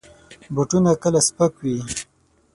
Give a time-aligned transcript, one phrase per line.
[0.53, 1.77] بوټونه کله سپک وي.